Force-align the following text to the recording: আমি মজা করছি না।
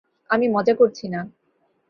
আমি 0.29 0.45
মজা 0.49 0.73
করছি 0.75 1.05
না। 1.07 1.21